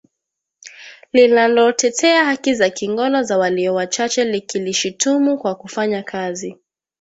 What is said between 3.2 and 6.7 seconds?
za walio wachache likilishutumu kwa kufanya kazi